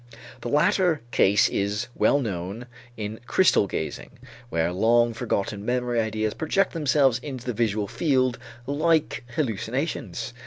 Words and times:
The 0.41 0.49
latter 0.49 1.03
case 1.11 1.47
is 1.47 1.87
well 1.93 2.19
known 2.19 2.65
in 2.97 3.19
crystal 3.27 3.67
gazing, 3.67 4.09
where 4.49 4.73
long 4.73 5.13
forgotten 5.13 5.63
memory 5.63 5.99
ideas 5.99 6.33
project 6.33 6.73
themselves 6.73 7.19
into 7.19 7.45
the 7.45 7.53
visual 7.53 7.87
field 7.87 8.39
like 8.65 9.23
hallucinations. 9.35 10.33